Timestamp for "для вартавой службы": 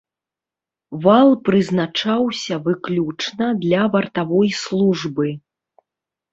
3.63-5.27